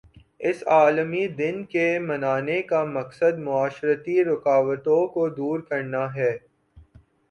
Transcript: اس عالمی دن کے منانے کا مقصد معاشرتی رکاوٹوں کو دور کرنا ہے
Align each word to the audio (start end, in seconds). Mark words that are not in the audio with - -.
اس 0.41 0.63
عالمی 0.69 1.27
دن 1.31 1.63
کے 1.65 1.83
منانے 2.01 2.61
کا 2.63 2.83
مقصد 2.87 3.39
معاشرتی 3.41 4.23
رکاوٹوں 4.25 5.07
کو 5.09 5.29
دور 5.31 5.59
کرنا 5.69 6.05
ہے 6.15 6.37